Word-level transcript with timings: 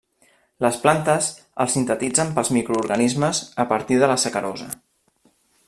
Les 0.63 0.77
plantes 0.85 1.27
els 1.65 1.75
sintetitzen 1.77 2.33
pels 2.37 2.51
microorganismes 2.57 3.43
a 3.65 3.67
partir 3.75 4.01
de 4.05 4.11
la 4.13 4.17
sacarosa. 4.27 4.71